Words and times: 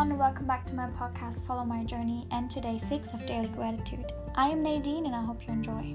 everyone, 0.00 0.18
welcome 0.18 0.46
back 0.46 0.64
to 0.64 0.74
my 0.74 0.86
podcast, 0.86 1.46
Follow 1.46 1.62
My 1.62 1.84
Journey, 1.84 2.26
and 2.30 2.50
today 2.50 2.78
six 2.78 3.12
of 3.12 3.26
Daily 3.26 3.48
Gratitude. 3.48 4.12
I 4.34 4.48
am 4.48 4.62
Nadine 4.62 5.04
and 5.04 5.14
I 5.14 5.22
hope 5.22 5.46
you 5.46 5.52
enjoy. 5.52 5.94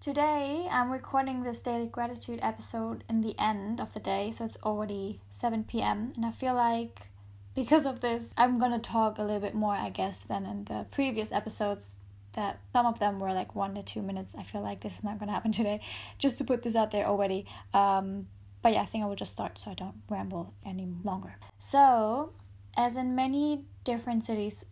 Today, 0.00 0.68
I'm 0.70 0.90
recording 0.90 1.42
this 1.42 1.62
Daily 1.62 1.86
Gratitude 1.86 2.40
episode 2.42 3.04
in 3.08 3.22
the 3.22 3.34
end 3.38 3.80
of 3.80 3.94
the 3.94 4.00
day, 4.00 4.30
so 4.32 4.44
it's 4.44 4.58
already 4.62 5.20
7 5.30 5.64
pm, 5.64 6.12
and 6.14 6.26
I 6.26 6.30
feel 6.30 6.54
like 6.54 7.08
because 7.54 7.86
of 7.86 8.00
this, 8.00 8.34
I'm 8.36 8.58
gonna 8.58 8.78
talk 8.78 9.16
a 9.16 9.22
little 9.22 9.40
bit 9.40 9.54
more, 9.54 9.74
I 9.74 9.88
guess, 9.88 10.24
than 10.24 10.44
in 10.44 10.64
the 10.64 10.84
previous 10.90 11.32
episodes. 11.32 11.96
That 12.34 12.60
some 12.74 12.84
of 12.84 12.98
them 12.98 13.18
were 13.18 13.32
like 13.32 13.54
one 13.54 13.74
to 13.76 13.82
two 13.82 14.02
minutes. 14.02 14.34
I 14.38 14.42
feel 14.42 14.60
like 14.60 14.80
this 14.80 14.98
is 14.98 15.04
not 15.04 15.18
gonna 15.18 15.32
happen 15.32 15.52
today. 15.60 15.80
Just 16.18 16.36
to 16.36 16.44
put 16.44 16.60
this 16.60 16.76
out 16.76 16.90
there 16.90 17.06
already. 17.06 17.46
Um, 17.72 18.26
but 18.62 18.72
yeah, 18.72 18.82
I 18.82 18.86
think 18.86 19.04
I 19.04 19.06
will 19.06 19.16
just 19.16 19.32
start 19.32 19.58
so 19.58 19.72
I 19.72 19.74
don't 19.74 20.02
ramble 20.08 20.54
any 20.64 20.88
longer. 21.04 21.34
So, 21.58 22.32
as 22.76 22.96
in 22.96 23.14
many 23.14 23.64
different 23.84 24.24
cities 24.24 24.64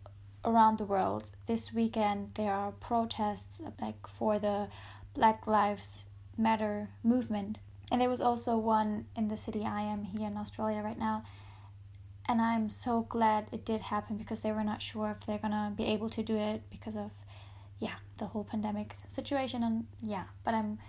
around 0.45 0.77
the 0.77 0.85
world, 0.85 1.31
this 1.45 1.73
weekend 1.73 2.31
there 2.35 2.53
are 2.53 2.71
protests 2.71 3.61
like 3.81 4.07
for 4.07 4.39
the 4.39 4.69
Black 5.13 5.45
Lives 5.45 6.05
Matter 6.37 6.89
movement. 7.03 7.57
And 7.91 7.99
there 7.99 8.09
was 8.09 8.21
also 8.21 8.57
one 8.57 9.05
in 9.17 9.27
the 9.27 9.35
city 9.35 9.65
I 9.65 9.81
am 9.81 10.03
here 10.03 10.27
in 10.27 10.37
Australia 10.37 10.81
right 10.81 10.97
now. 10.97 11.23
And 12.25 12.39
I'm 12.39 12.69
so 12.69 13.01
glad 13.01 13.47
it 13.51 13.65
did 13.65 13.81
happen 13.81 14.15
because 14.15 14.39
they 14.39 14.53
were 14.53 14.63
not 14.63 14.81
sure 14.81 15.11
if 15.11 15.25
they're 15.25 15.37
gonna 15.37 15.73
be 15.75 15.83
able 15.83 16.09
to 16.11 16.23
do 16.23 16.37
it 16.37 16.61
because 16.69 16.95
of, 16.95 17.11
yeah, 17.79 17.95
the 18.17 18.27
whole 18.27 18.45
pandemic 18.45 18.95
situation. 19.09 19.63
And 19.63 19.87
yeah, 20.01 20.25
but 20.45 20.53
I'm 20.53 20.79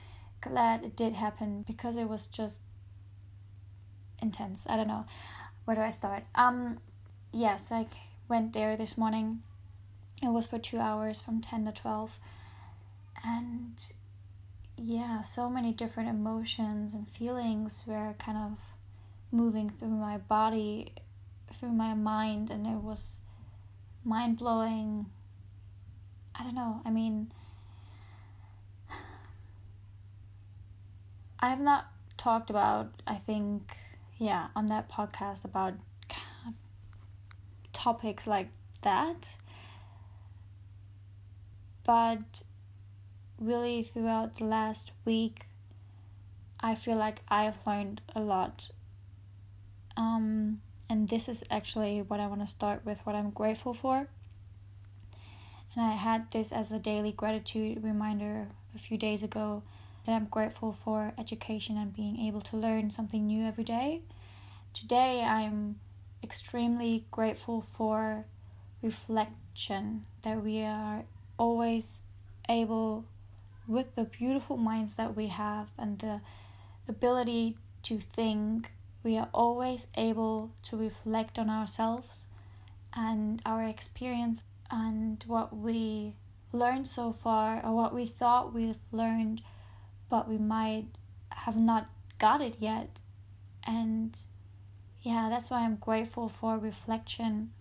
glad 0.40 0.84
it 0.84 0.94
did 0.94 1.14
happen 1.14 1.64
because 1.66 1.96
it 1.96 2.08
was 2.08 2.26
just 2.26 2.60
intense. 4.22 4.66
I 4.68 4.76
don't 4.76 4.88
know. 4.88 5.04
Where 5.64 5.74
do 5.76 5.82
I 5.82 5.90
start? 5.90 6.24
Um, 6.34 6.78
yeah, 7.32 7.56
so 7.56 7.74
I 7.74 7.86
went 8.28 8.52
there 8.52 8.76
this 8.76 8.96
morning. 8.96 9.42
It 10.22 10.28
was 10.28 10.46
for 10.46 10.58
two 10.58 10.78
hours 10.78 11.20
from 11.20 11.40
10 11.40 11.66
to 11.66 11.72
12. 11.72 12.18
And 13.24 13.74
yeah, 14.76 15.20
so 15.22 15.50
many 15.50 15.72
different 15.72 16.08
emotions 16.08 16.94
and 16.94 17.06
feelings 17.08 17.84
were 17.86 18.14
kind 18.18 18.38
of 18.38 18.58
moving 19.30 19.68
through 19.70 19.88
my 19.88 20.18
body, 20.18 20.92
through 21.52 21.72
my 21.72 21.94
mind, 21.94 22.50
and 22.50 22.66
it 22.66 22.82
was 22.82 23.20
mind 24.04 24.38
blowing. 24.38 25.06
I 26.34 26.44
don't 26.44 26.54
know. 26.54 26.80
I 26.84 26.90
mean, 26.90 27.32
I 31.40 31.48
have 31.48 31.60
not 31.60 31.86
talked 32.16 32.50
about, 32.50 32.92
I 33.06 33.14
think, 33.16 33.76
yeah, 34.22 34.48
on 34.54 34.66
that 34.66 34.88
podcast 34.88 35.44
about 35.44 35.74
topics 37.72 38.28
like 38.28 38.50
that. 38.82 39.36
But 41.84 42.42
really, 43.40 43.82
throughout 43.82 44.36
the 44.36 44.44
last 44.44 44.92
week, 45.04 45.46
I 46.60 46.76
feel 46.76 46.96
like 46.96 47.22
I've 47.26 47.66
learned 47.66 48.00
a 48.14 48.20
lot. 48.20 48.70
Um, 49.96 50.60
and 50.88 51.08
this 51.08 51.28
is 51.28 51.42
actually 51.50 52.00
what 52.00 52.20
I 52.20 52.28
want 52.28 52.42
to 52.42 52.46
start 52.46 52.86
with 52.86 53.00
what 53.04 53.16
I'm 53.16 53.30
grateful 53.30 53.74
for. 53.74 54.06
And 55.74 55.84
I 55.84 55.94
had 55.94 56.30
this 56.30 56.52
as 56.52 56.70
a 56.70 56.78
daily 56.78 57.10
gratitude 57.10 57.82
reminder 57.82 58.46
a 58.72 58.78
few 58.78 58.96
days 58.96 59.24
ago 59.24 59.64
that 60.04 60.12
I'm 60.12 60.26
grateful 60.26 60.72
for 60.72 61.12
education 61.16 61.76
and 61.76 61.94
being 61.94 62.18
able 62.18 62.40
to 62.42 62.56
learn 62.56 62.90
something 62.90 63.26
new 63.26 63.46
every 63.46 63.64
day. 63.64 64.02
Today, 64.74 65.22
I'm 65.22 65.76
extremely 66.22 67.04
grateful 67.10 67.60
for 67.60 68.26
reflection, 68.82 70.04
that 70.22 70.42
we 70.42 70.62
are 70.62 71.04
always 71.38 72.02
able, 72.48 73.04
with 73.66 73.94
the 73.94 74.04
beautiful 74.04 74.56
minds 74.56 74.96
that 74.96 75.14
we 75.16 75.28
have 75.28 75.72
and 75.78 75.98
the 76.00 76.20
ability 76.88 77.56
to 77.84 77.98
think, 77.98 78.72
we 79.02 79.16
are 79.16 79.28
always 79.34 79.86
able 79.96 80.50
to 80.62 80.76
reflect 80.76 81.38
on 81.38 81.50
ourselves 81.50 82.20
and 82.94 83.42
our 83.44 83.64
experience 83.64 84.44
and 84.70 85.24
what 85.26 85.56
we 85.56 86.14
learned 86.52 86.86
so 86.86 87.12
far 87.12 87.64
or 87.64 87.74
what 87.74 87.94
we 87.94 88.06
thought 88.06 88.54
we've 88.54 88.76
learned 88.92 89.42
but 90.12 90.28
we 90.28 90.36
might 90.36 90.88
have 91.30 91.56
not 91.56 91.88
got 92.18 92.42
it 92.42 92.56
yet. 92.58 93.00
And 93.64 94.14
yeah, 95.00 95.28
that's 95.30 95.48
why 95.48 95.60
I'm 95.64 95.76
grateful 95.76 96.28
for 96.28 96.58
reflection. 96.58 97.52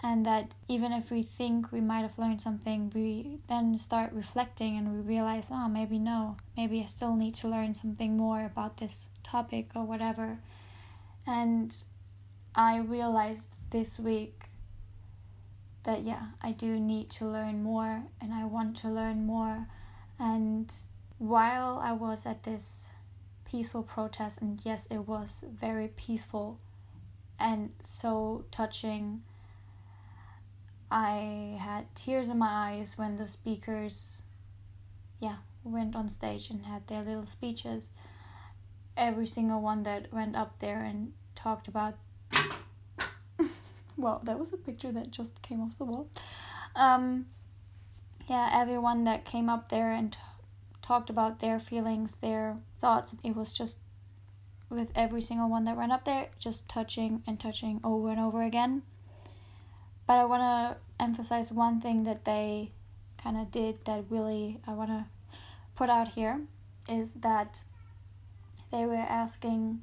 And 0.00 0.24
that 0.24 0.54
even 0.68 0.92
if 0.92 1.10
we 1.10 1.24
think 1.24 1.72
we 1.72 1.80
might 1.80 2.02
have 2.02 2.16
learned 2.16 2.40
something, 2.40 2.92
we 2.94 3.40
then 3.48 3.76
start 3.76 4.12
reflecting 4.12 4.76
and 4.76 4.94
we 4.94 5.00
realize, 5.00 5.48
oh, 5.50 5.68
maybe 5.68 5.98
no, 5.98 6.36
maybe 6.56 6.80
I 6.80 6.84
still 6.84 7.16
need 7.16 7.34
to 7.36 7.48
learn 7.48 7.74
something 7.74 8.16
more 8.16 8.44
about 8.44 8.76
this 8.76 9.08
topic 9.24 9.70
or 9.74 9.82
whatever. 9.82 10.38
And 11.26 11.74
I 12.54 12.78
realized 12.78 13.48
this 13.70 13.98
week 13.98 14.44
that, 15.82 16.02
yeah, 16.02 16.26
I 16.40 16.52
do 16.52 16.78
need 16.78 17.10
to 17.18 17.26
learn 17.26 17.64
more 17.64 18.04
and 18.20 18.32
I 18.32 18.44
want 18.44 18.76
to 18.82 18.88
learn 18.88 19.26
more. 19.26 19.66
And 20.20 20.72
while 21.18 21.80
I 21.82 21.92
was 21.92 22.26
at 22.26 22.42
this 22.42 22.90
peaceful 23.44 23.82
protest, 23.82 24.40
and 24.40 24.60
yes, 24.64 24.86
it 24.90 25.06
was 25.06 25.44
very 25.48 25.88
peaceful 25.88 26.58
and 27.38 27.70
so 27.82 28.44
touching, 28.50 29.22
I 30.90 31.58
had 31.60 31.94
tears 31.94 32.28
in 32.28 32.38
my 32.38 32.48
eyes 32.50 32.96
when 32.96 33.16
the 33.16 33.28
speakers, 33.28 34.22
yeah, 35.20 35.36
went 35.64 35.96
on 35.96 36.08
stage 36.08 36.50
and 36.50 36.66
had 36.66 36.86
their 36.86 37.02
little 37.02 37.26
speeches. 37.26 37.88
Every 38.96 39.26
single 39.26 39.60
one 39.60 39.82
that 39.82 40.12
went 40.12 40.36
up 40.36 40.60
there 40.60 40.82
and 40.82 41.12
talked 41.34 41.66
about. 41.66 41.96
well, 43.96 44.20
that 44.24 44.38
was 44.38 44.52
a 44.52 44.56
picture 44.56 44.92
that 44.92 45.10
just 45.10 45.42
came 45.42 45.60
off 45.60 45.76
the 45.78 45.84
wall. 45.84 46.08
Um, 46.76 47.26
yeah, 48.28 48.50
everyone 48.52 49.04
that 49.04 49.24
came 49.24 49.48
up 49.48 49.68
there 49.68 49.90
and 49.90 50.16
talked 50.84 51.08
about 51.08 51.40
their 51.40 51.58
feelings, 51.58 52.16
their 52.16 52.58
thoughts. 52.78 53.14
It 53.24 53.34
was 53.34 53.54
just 53.54 53.78
with 54.68 54.90
every 54.94 55.22
single 55.22 55.48
one 55.48 55.64
that 55.64 55.78
ran 55.78 55.90
up 55.90 56.04
there, 56.04 56.28
just 56.38 56.68
touching 56.68 57.22
and 57.26 57.40
touching 57.40 57.80
over 57.82 58.10
and 58.10 58.20
over 58.20 58.42
again. 58.42 58.82
But 60.06 60.18
I 60.18 60.26
want 60.26 60.42
to 60.42 60.76
emphasize 61.02 61.50
one 61.50 61.80
thing 61.80 62.02
that 62.04 62.26
they 62.26 62.72
kind 63.16 63.38
of 63.38 63.50
did 63.50 63.84
that 63.86 64.04
really 64.10 64.60
I 64.66 64.72
want 64.72 64.90
to 64.90 65.06
put 65.74 65.88
out 65.88 66.08
here 66.08 66.42
is 66.86 67.14
that 67.14 67.64
they 68.70 68.84
were 68.84 68.94
asking 68.94 69.82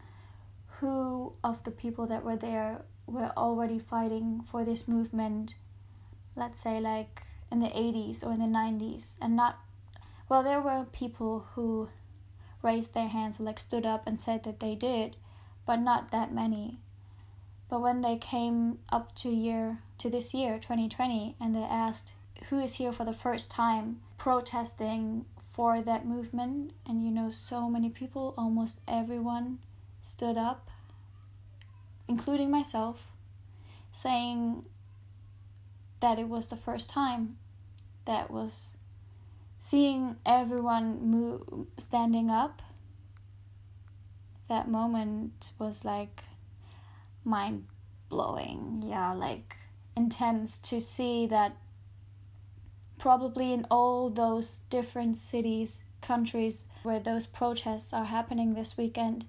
who 0.80 1.34
of 1.44 1.64
the 1.64 1.72
people 1.72 2.06
that 2.06 2.24
were 2.24 2.36
there 2.36 2.84
were 3.08 3.32
already 3.36 3.80
fighting 3.80 4.42
for 4.46 4.64
this 4.64 4.88
movement, 4.88 5.56
let's 6.36 6.62
say 6.62 6.80
like 6.80 7.24
in 7.52 7.60
the 7.60 7.70
80s 7.70 8.24
or 8.24 8.34
in 8.34 8.40
the 8.40 8.46
90s, 8.46 9.16
and 9.20 9.36
not 9.36 9.60
well, 10.32 10.44
there 10.44 10.62
were 10.62 10.86
people 10.94 11.46
who 11.56 11.90
raised 12.62 12.94
their 12.94 13.10
hands 13.10 13.38
like 13.38 13.60
stood 13.60 13.86
up 13.86 14.08
and 14.08 14.18
said 14.18 14.44
that 14.44 14.62
they 14.62 14.76
did, 14.76 15.18
but 15.66 15.76
not 15.76 16.10
that 16.12 16.34
many. 16.34 16.80
But 17.70 17.82
when 17.82 18.00
they 18.00 18.16
came 18.16 18.80
up 18.94 19.14
to 19.16 19.30
year 19.30 19.80
to 19.98 20.10
this 20.10 20.34
year, 20.34 20.56
2020, 20.58 21.36
and 21.38 21.54
they 21.54 21.64
asked 21.64 22.14
who 22.48 22.62
is 22.62 22.76
here 22.76 22.94
for 22.94 23.04
the 23.04 23.12
first 23.12 23.52
time 23.52 24.00
protesting 24.18 25.26
for 25.38 25.82
that 25.82 26.06
movement, 26.06 26.72
and 26.88 27.04
you 27.04 27.12
know, 27.12 27.30
so 27.30 27.70
many 27.70 27.90
people, 27.90 28.34
almost 28.38 28.80
everyone 28.88 29.60
stood 30.02 30.38
up, 30.38 30.70
including 32.08 32.50
myself, 32.50 33.12
saying 33.92 34.64
that 36.00 36.18
it 36.18 36.30
was 36.30 36.48
the 36.48 36.56
first 36.56 36.90
time 36.90 37.36
that 38.06 38.32
was 38.32 38.70
seeing 39.62 40.18
everyone 40.26 41.10
move, 41.10 41.68
standing 41.78 42.30
up, 42.30 42.62
that 44.50 44.68
moment 44.68 45.54
was 45.58 45.86
like 45.86 46.24
mind 47.24 47.66
blowing. 48.10 48.84
Yeah, 48.86 49.14
like 49.14 49.56
intense 49.96 50.58
to 50.60 50.82
see 50.82 51.28
that 51.28 51.56
probably 52.98 53.54
in 53.54 53.66
all 53.72 54.10
those 54.10 54.62
different 54.70 55.16
cities, 55.16 55.84
countries 56.02 56.66
where 56.84 57.00
those 57.00 57.26
protests 57.28 57.94
are 57.94 58.06
happening 58.06 58.54
this 58.54 58.76
weekend, 58.76 59.26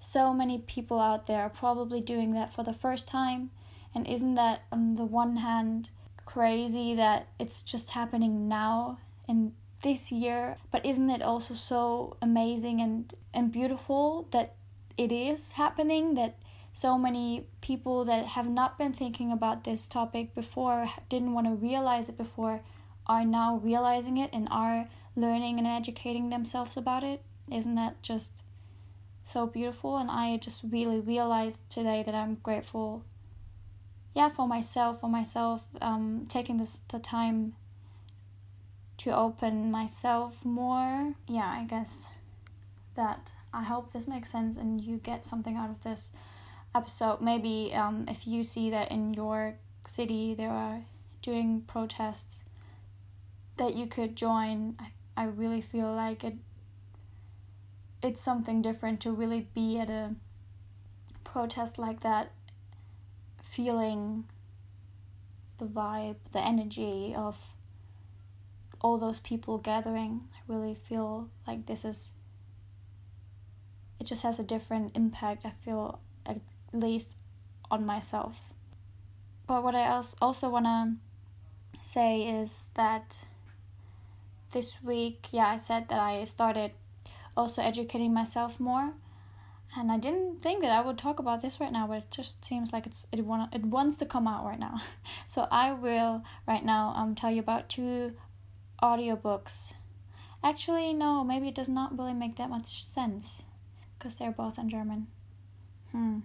so 0.00 0.34
many 0.34 0.58
people 0.58 0.98
out 0.98 1.26
there 1.26 1.42
are 1.42 1.50
probably 1.50 2.00
doing 2.00 2.32
that 2.34 2.52
for 2.52 2.62
the 2.62 2.72
first 2.72 3.06
time. 3.06 3.50
And 3.94 4.06
isn't 4.06 4.34
that, 4.34 4.62
on 4.72 4.96
the 4.96 5.04
one 5.04 5.36
hand, 5.36 5.90
crazy 6.24 6.94
that 6.94 7.28
it's 7.38 7.62
just 7.62 7.90
happening 7.90 8.48
now 8.48 8.98
in 9.28 9.52
this 9.84 10.10
year 10.10 10.56
but 10.72 10.84
isn't 10.84 11.10
it 11.10 11.22
also 11.22 11.54
so 11.54 12.16
amazing 12.20 12.80
and 12.80 13.14
and 13.32 13.52
beautiful 13.52 14.26
that 14.32 14.54
it 14.96 15.12
is 15.12 15.52
happening 15.52 16.14
that 16.14 16.36
so 16.74 16.98
many 16.98 17.46
people 17.60 18.04
that 18.04 18.26
have 18.26 18.48
not 18.48 18.76
been 18.76 18.92
thinking 18.92 19.30
about 19.30 19.62
this 19.62 19.86
topic 19.86 20.34
before, 20.34 20.90
didn't 21.08 21.32
want 21.32 21.46
to 21.46 21.54
realize 21.54 22.08
it 22.08 22.18
before, 22.18 22.62
are 23.06 23.24
now 23.24 23.60
realizing 23.62 24.18
it 24.18 24.30
and 24.32 24.48
are 24.50 24.88
learning 25.14 25.58
and 25.58 25.68
educating 25.68 26.30
themselves 26.30 26.76
about 26.76 27.04
it. 27.04 27.22
Isn't 27.50 27.76
that 27.76 28.02
just 28.02 28.32
so 29.22 29.46
beautiful? 29.46 29.96
And 29.96 30.10
I 30.10 30.36
just 30.36 30.62
really 30.68 30.98
realized 30.98 31.60
today 31.70 32.02
that 32.04 32.14
I'm 32.14 32.38
grateful, 32.42 33.04
yeah, 34.12 34.28
for 34.28 34.48
myself, 34.48 35.00
for 35.00 35.08
myself, 35.08 35.68
um, 35.80 36.26
taking 36.28 36.56
this 36.56 36.80
the 36.88 36.98
time 36.98 37.54
to 38.98 39.16
open 39.16 39.70
myself 39.70 40.44
more. 40.44 41.14
Yeah, 41.26 41.48
I 41.48 41.64
guess 41.64 42.06
that 42.94 43.32
I 43.52 43.64
hope 43.64 43.92
this 43.92 44.06
makes 44.06 44.30
sense 44.30 44.56
and 44.56 44.80
you 44.80 44.98
get 44.98 45.26
something 45.26 45.56
out 45.56 45.70
of 45.70 45.82
this 45.82 46.10
episode. 46.74 47.20
Maybe 47.20 47.72
um, 47.74 48.06
if 48.08 48.26
you 48.26 48.44
see 48.44 48.70
that 48.70 48.90
in 48.90 49.14
your 49.14 49.56
city 49.86 50.34
there 50.34 50.50
are 50.50 50.82
doing 51.22 51.62
protests 51.66 52.42
that 53.56 53.74
you 53.74 53.86
could 53.86 54.16
join. 54.16 54.76
I, 54.78 54.92
I 55.16 55.24
really 55.24 55.60
feel 55.60 55.92
like 55.92 56.24
it 56.24 56.34
it's 58.02 58.20
something 58.20 58.60
different 58.60 59.00
to 59.00 59.10
really 59.10 59.48
be 59.54 59.78
at 59.78 59.88
a 59.88 60.14
protest 61.22 61.78
like 61.78 62.00
that 62.00 62.32
feeling 63.42 64.24
the 65.58 65.64
vibe, 65.64 66.16
the 66.32 66.40
energy 66.40 67.14
of 67.16 67.54
all 68.84 68.98
those 68.98 69.18
people 69.18 69.56
gathering. 69.56 70.20
I 70.34 70.40
really 70.46 70.74
feel 70.74 71.30
like 71.46 71.64
this 71.64 71.86
is 71.86 72.12
it 73.98 74.06
just 74.06 74.22
has 74.22 74.38
a 74.38 74.42
different 74.42 74.94
impact. 74.94 75.46
I 75.46 75.52
feel 75.64 76.00
at 76.26 76.38
least 76.74 77.16
on 77.70 77.86
myself. 77.86 78.52
But 79.46 79.64
what 79.64 79.74
I 79.74 79.86
also 80.20 80.50
want 80.50 80.66
to 80.66 80.92
say 81.80 82.28
is 82.28 82.68
that 82.74 83.24
this 84.52 84.76
week, 84.82 85.28
yeah, 85.32 85.46
I 85.46 85.56
said 85.56 85.88
that 85.88 85.98
I 85.98 86.24
started 86.24 86.72
also 87.34 87.62
educating 87.62 88.12
myself 88.12 88.60
more. 88.60 88.92
And 89.76 89.90
I 89.90 89.96
didn't 89.96 90.42
think 90.42 90.60
that 90.60 90.72
I 90.72 90.82
would 90.82 90.98
talk 90.98 91.18
about 91.18 91.40
this 91.40 91.58
right 91.58 91.72
now, 91.72 91.86
but 91.86 91.96
it 91.98 92.10
just 92.10 92.44
seems 92.44 92.70
like 92.70 92.86
it's 92.86 93.06
it 93.10 93.24
want 93.24 93.54
it 93.54 93.64
wants 93.64 93.96
to 93.96 94.06
come 94.06 94.28
out 94.28 94.44
right 94.44 94.60
now. 94.60 94.76
so 95.26 95.48
I 95.50 95.72
will 95.72 96.22
right 96.46 96.64
now 96.64 96.92
um 96.94 97.14
tell 97.14 97.30
you 97.30 97.40
about 97.40 97.70
two 97.70 98.12
audiobooks. 98.82 99.74
Actually, 100.42 100.92
no, 100.92 101.24
maybe 101.24 101.48
it 101.48 101.54
does 101.54 101.68
not 101.68 101.98
really 101.98 102.12
make 102.12 102.36
that 102.36 102.50
much 102.50 102.84
sense 102.84 103.42
because 103.98 104.18
they're 104.18 104.30
both 104.30 104.58
in 104.58 104.68
German. 104.68 105.06
Hmm. 105.92 106.20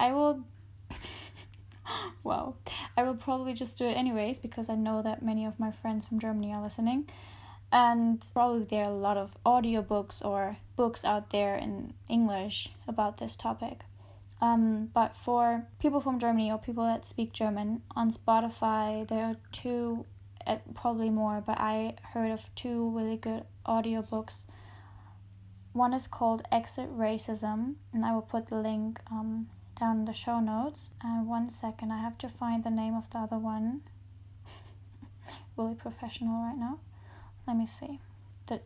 I 0.00 0.12
will. 0.12 0.44
well, 2.24 2.56
I 2.96 3.02
will 3.02 3.14
probably 3.14 3.52
just 3.52 3.78
do 3.78 3.86
it 3.86 3.96
anyways 3.96 4.38
because 4.38 4.68
I 4.68 4.74
know 4.74 5.02
that 5.02 5.22
many 5.22 5.44
of 5.44 5.60
my 5.60 5.70
friends 5.70 6.06
from 6.06 6.18
Germany 6.18 6.52
are 6.52 6.62
listening. 6.62 7.08
And 7.70 8.22
probably 8.34 8.64
there 8.64 8.84
are 8.84 8.90
a 8.90 8.94
lot 8.94 9.16
of 9.16 9.36
audiobooks 9.46 10.22
or 10.24 10.58
books 10.76 11.04
out 11.04 11.30
there 11.30 11.56
in 11.56 11.94
English 12.08 12.68
about 12.86 13.16
this 13.16 13.34
topic. 13.34 13.80
Um, 14.42 14.90
but 14.92 15.16
for 15.16 15.66
people 15.78 16.00
from 16.00 16.18
Germany 16.18 16.50
or 16.50 16.58
people 16.58 16.84
that 16.84 17.06
speak 17.06 17.32
German, 17.32 17.82
on 17.94 18.10
Spotify 18.10 19.06
there 19.06 19.24
are 19.24 19.36
two, 19.52 20.04
uh, 20.46 20.56
probably 20.74 21.10
more, 21.10 21.42
but 21.44 21.58
I 21.58 21.96
heard 22.12 22.30
of 22.30 22.54
two 22.54 22.90
really 22.90 23.16
good 23.16 23.44
audiobooks 23.66 24.46
one 25.72 25.94
is 25.94 26.06
called 26.06 26.42
Exit 26.52 26.94
Racism, 26.96 27.76
and 27.94 28.04
I 28.04 28.12
will 28.12 28.22
put 28.22 28.48
the 28.48 28.56
link 28.60 29.00
um, 29.10 29.48
down 29.80 30.00
in 30.00 30.04
the 30.04 30.12
show 30.12 30.38
notes. 30.38 30.90
Uh, 31.02 31.22
one 31.22 31.48
second, 31.48 31.92
I 31.92 31.98
have 31.98 32.18
to 32.18 32.28
find 32.28 32.62
the 32.62 32.70
name 32.70 32.94
of 32.94 33.08
the 33.10 33.18
other 33.18 33.38
one. 33.38 33.80
really 35.56 35.74
professional 35.74 36.42
right 36.42 36.58
now. 36.58 36.78
Let 37.46 37.56
me 37.56 37.66
see. 37.66 38.00
The 38.46 38.60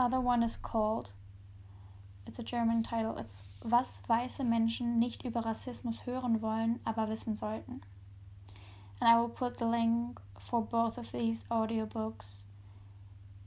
other 0.00 0.20
one 0.20 0.42
is 0.42 0.56
called, 0.56 1.12
it's 2.26 2.40
a 2.40 2.42
German 2.42 2.82
title, 2.82 3.16
it's 3.16 3.52
Was 3.62 4.02
weiße 4.08 4.44
Menschen 4.44 4.98
nicht 4.98 5.24
über 5.24 5.44
Rassismus 5.44 6.06
hören 6.06 6.42
wollen, 6.42 6.80
aber 6.84 7.08
wissen 7.08 7.36
sollten. 7.36 7.82
And 9.00 9.08
I 9.08 9.16
will 9.16 9.28
put 9.28 9.58
the 9.58 9.64
link 9.66 10.20
for 10.40 10.62
both 10.62 10.98
of 10.98 11.12
these 11.12 11.44
audiobooks 11.50 12.42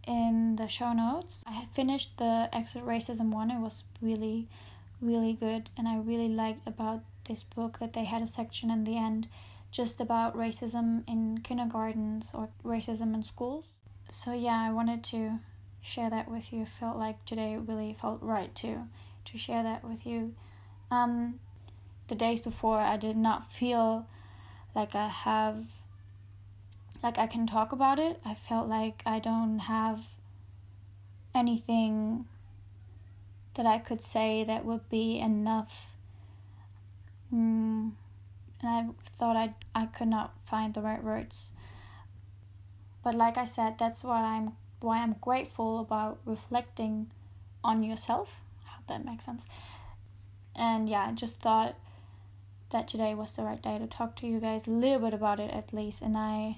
in 0.08 0.56
the 0.58 0.68
show 0.68 0.94
notes. 0.94 1.44
I 1.48 1.68
finished 1.74 2.18
the 2.18 2.50
Exit 2.54 2.86
Racism 2.86 3.32
one. 3.32 3.52
It 3.52 3.60
was 3.60 3.84
really, 4.02 4.48
really 5.02 5.34
good, 5.34 5.70
and 5.78 5.88
I 5.88 5.98
really 5.98 6.30
liked 6.30 6.68
about 6.68 7.04
this 7.26 7.44
book 7.44 7.80
that 7.80 7.94
they 7.94 8.04
had 8.04 8.22
a 8.22 8.28
section 8.28 8.70
in 8.70 8.84
the 8.84 8.98
end 8.98 9.28
just 9.72 10.00
about 10.00 10.38
racism 10.38 11.04
in 11.08 11.40
kindergartens 11.40 12.30
or 12.34 12.50
racism 12.64 13.14
in 13.16 13.24
schools. 13.24 13.66
So 14.10 14.34
yeah, 14.34 14.62
I 14.62 14.72
wanted 14.72 15.04
to 15.06 15.40
share 15.82 16.10
that 16.12 16.30
with 16.30 16.54
you. 16.54 16.66
Felt 16.66 16.98
like 16.98 17.26
today 17.26 17.58
really 17.58 17.98
felt 18.00 18.22
right 18.22 18.54
to 18.56 18.88
to 19.26 19.38
share 19.38 19.64
that 19.64 19.84
with 19.84 20.06
you. 20.06 20.36
Um, 20.92 21.40
the 22.08 22.16
days 22.16 22.42
before, 22.42 22.80
I 22.80 22.98
did 22.98 23.18
not 23.18 23.52
feel 23.52 24.06
like 24.76 24.94
I 24.94 25.08
have 25.08 25.66
like 27.04 27.18
I 27.18 27.28
can 27.28 27.46
talk 27.46 27.72
about 27.74 28.00
it. 28.00 28.20
I 28.26 28.34
felt 28.34 28.70
like 28.70 29.04
I 29.06 29.20
don't 29.20 29.60
have 29.60 30.08
anything 31.36 32.26
that 33.56 33.66
I 33.66 33.78
could 33.78 34.02
say 34.02 34.44
that 34.46 34.66
would 34.66 34.90
be 34.90 35.20
enough. 35.20 35.92
Mm, 37.34 37.92
and 38.62 38.70
I 38.70 38.88
thought 39.18 39.36
I 39.36 39.54
I 39.76 39.86
could 39.88 40.08
not 40.08 40.34
find 40.46 40.74
the 40.74 40.82
right 40.82 41.04
words. 41.04 41.52
But 43.04 43.16
like 43.16 43.38
I 43.38 43.46
said, 43.46 43.78
that's 43.78 44.04
why 44.04 44.22
I'm 44.22 44.54
why 44.80 45.00
I'm 45.00 45.16
grateful 45.20 45.80
about 45.80 46.20
reflecting 46.26 47.12
on 47.64 47.84
yourself. 47.84 48.38
I 48.66 48.76
hope 48.76 48.88
that 48.88 49.06
makes 49.06 49.26
sense. 49.26 49.46
And 50.56 50.88
yeah, 50.88 51.08
I 51.10 51.12
just 51.12 51.42
thought 51.42 51.76
that 52.70 52.88
today 52.88 53.14
was 53.14 53.36
the 53.36 53.44
right 53.44 53.62
day 53.62 53.78
to 53.78 53.88
talk 53.88 54.16
to 54.16 54.28
you 54.28 54.40
guys 54.40 54.68
a 54.68 54.72
little 54.72 55.00
bit 55.00 55.14
about 55.14 55.40
it 55.40 55.52
at 55.52 55.74
least 55.74 56.02
and 56.02 56.18
I 56.18 56.58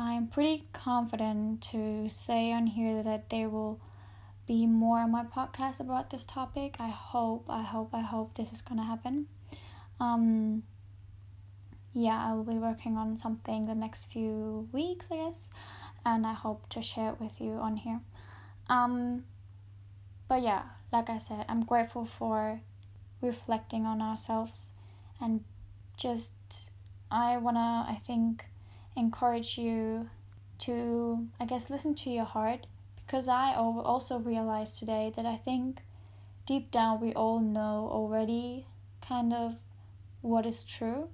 I'm 0.00 0.28
pretty 0.28 0.64
confident 0.72 1.60
to 1.72 2.08
say 2.08 2.52
on 2.52 2.66
here 2.68 3.02
that 3.02 3.28
there 3.28 3.50
will 3.50 3.80
be 4.46 4.66
more 4.66 5.00
on 5.00 5.12
my 5.12 5.24
podcast 5.24 5.78
about 5.78 6.08
this 6.08 6.24
topic. 6.24 6.76
I 6.80 6.88
hope, 6.88 7.44
I 7.50 7.62
hope, 7.62 7.90
I 7.92 8.00
hope 8.00 8.34
this 8.34 8.50
is 8.50 8.62
gonna 8.62 8.86
happen. 8.86 9.26
Um, 10.00 10.62
yeah, 11.92 12.18
I 12.26 12.32
will 12.32 12.44
be 12.44 12.58
working 12.58 12.96
on 12.96 13.18
something 13.18 13.66
the 13.66 13.74
next 13.74 14.06
few 14.06 14.68
weeks, 14.72 15.08
I 15.10 15.16
guess, 15.16 15.50
and 16.06 16.26
I 16.26 16.32
hope 16.32 16.70
to 16.70 16.80
share 16.80 17.10
it 17.10 17.20
with 17.20 17.38
you 17.38 17.52
on 17.52 17.76
here. 17.76 18.00
Um, 18.70 19.24
but 20.28 20.40
yeah, 20.40 20.62
like 20.90 21.10
I 21.10 21.18
said, 21.18 21.44
I'm 21.46 21.62
grateful 21.62 22.06
for 22.06 22.62
reflecting 23.20 23.84
on 23.84 24.00
ourselves 24.00 24.70
and 25.20 25.44
just 25.98 26.32
I 27.10 27.36
wanna 27.36 27.84
I 27.86 27.96
think 27.96 28.46
encourage 29.00 29.58
you 29.58 30.08
to, 30.60 31.26
I 31.40 31.46
guess, 31.46 31.70
listen 31.70 31.94
to 31.96 32.10
your 32.10 32.26
heart 32.26 32.66
because 32.96 33.26
I 33.26 33.54
also 33.54 34.18
realized 34.18 34.78
today 34.78 35.12
that 35.16 35.26
I 35.26 35.36
think 35.36 35.80
deep 36.46 36.70
down 36.70 37.00
we 37.00 37.12
all 37.14 37.40
know 37.40 37.88
already 37.90 38.66
kind 39.00 39.32
of 39.32 39.56
what 40.20 40.46
is 40.46 40.62
true. 40.62 41.08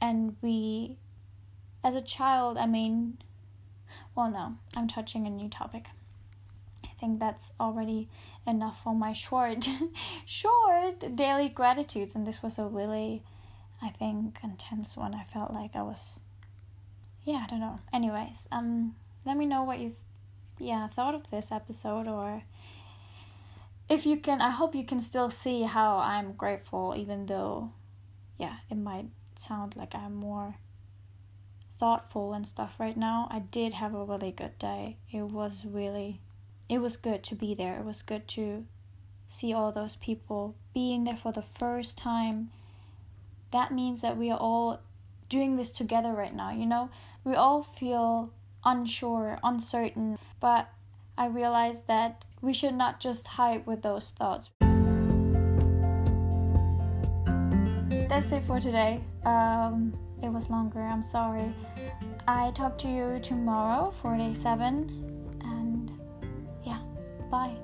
And 0.00 0.36
we, 0.42 0.98
as 1.82 1.94
a 1.94 2.00
child, 2.00 2.58
I 2.58 2.66
mean, 2.66 3.18
well, 4.14 4.30
no, 4.30 4.56
I'm 4.76 4.88
touching 4.88 5.26
a 5.26 5.30
new 5.30 5.48
topic. 5.48 5.86
I 6.84 6.88
think 6.88 7.20
that's 7.20 7.52
already 7.58 8.08
enough 8.46 8.82
for 8.82 8.94
my 8.94 9.12
short, 9.12 9.68
short 10.26 11.16
daily 11.16 11.48
gratitudes. 11.48 12.14
And 12.14 12.26
this 12.26 12.42
was 12.42 12.58
a 12.58 12.64
really, 12.64 13.22
I 13.80 13.88
think, 13.90 14.38
intense 14.42 14.96
one. 14.96 15.14
I 15.14 15.24
felt 15.24 15.52
like 15.52 15.74
I 15.74 15.82
was 15.82 16.20
yeah, 17.24 17.44
I 17.44 17.50
don't 17.50 17.60
know. 17.60 17.80
Anyways, 17.92 18.48
um, 18.52 18.94
let 19.24 19.36
me 19.36 19.46
know 19.46 19.62
what 19.62 19.78
you, 19.78 19.94
th- 20.58 20.68
yeah, 20.70 20.86
thought 20.88 21.14
of 21.14 21.30
this 21.30 21.50
episode, 21.50 22.06
or 22.06 22.42
if 23.88 24.06
you 24.06 24.16
can. 24.18 24.40
I 24.40 24.50
hope 24.50 24.74
you 24.74 24.84
can 24.84 25.00
still 25.00 25.30
see 25.30 25.62
how 25.62 25.98
I'm 25.98 26.32
grateful, 26.32 26.94
even 26.96 27.26
though, 27.26 27.72
yeah, 28.38 28.56
it 28.70 28.76
might 28.76 29.06
sound 29.36 29.76
like 29.76 29.94
I'm 29.94 30.14
more 30.14 30.56
thoughtful 31.78 32.32
and 32.32 32.46
stuff 32.46 32.78
right 32.78 32.96
now. 32.96 33.28
I 33.30 33.40
did 33.40 33.74
have 33.74 33.94
a 33.94 34.04
really 34.04 34.30
good 34.30 34.58
day. 34.58 34.98
It 35.10 35.22
was 35.22 35.64
really, 35.66 36.20
it 36.68 36.78
was 36.78 36.96
good 36.96 37.22
to 37.24 37.34
be 37.34 37.54
there. 37.54 37.78
It 37.78 37.84
was 37.84 38.02
good 38.02 38.28
to 38.28 38.64
see 39.28 39.52
all 39.52 39.72
those 39.72 39.96
people 39.96 40.54
being 40.72 41.04
there 41.04 41.16
for 41.16 41.32
the 41.32 41.42
first 41.42 41.98
time. 41.98 42.50
That 43.50 43.72
means 43.72 44.00
that 44.02 44.16
we 44.16 44.30
are 44.30 44.38
all 44.38 44.80
doing 45.28 45.56
this 45.56 45.70
together 45.70 46.12
right 46.12 46.34
now, 46.34 46.50
you 46.50 46.66
know? 46.66 46.90
We 47.24 47.34
all 47.34 47.62
feel 47.62 48.32
unsure, 48.64 49.38
uncertain, 49.42 50.18
but 50.40 50.68
I 51.16 51.26
realize 51.26 51.82
that 51.82 52.24
we 52.40 52.52
should 52.52 52.74
not 52.74 53.00
just 53.00 53.26
hide 53.26 53.66
with 53.66 53.82
those 53.82 54.10
thoughts. 54.10 54.50
that's 58.14 58.30
it 58.30 58.42
for 58.42 58.60
today. 58.60 59.00
Um, 59.24 59.92
it 60.22 60.28
was 60.28 60.48
longer. 60.48 60.80
I'm 60.80 61.02
sorry. 61.02 61.52
I 62.28 62.52
talk 62.52 62.78
to 62.78 62.88
you 62.88 63.18
tomorrow 63.20 63.90
for 63.90 64.16
day 64.16 64.34
seven, 64.34 64.88
and 65.42 65.90
yeah, 66.64 66.78
bye. 67.30 67.56